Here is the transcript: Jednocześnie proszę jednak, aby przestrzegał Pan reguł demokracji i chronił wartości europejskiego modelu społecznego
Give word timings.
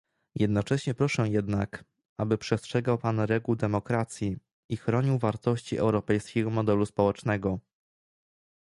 Jednocześnie 0.35 0.93
proszę 0.93 1.29
jednak, 1.29 1.83
aby 2.17 2.37
przestrzegał 2.37 2.97
Pan 2.97 3.19
reguł 3.19 3.55
demokracji 3.55 4.37
i 4.69 4.77
chronił 4.77 5.17
wartości 5.19 5.77
europejskiego 5.77 6.49
modelu 6.49 6.85
społecznego 6.85 7.59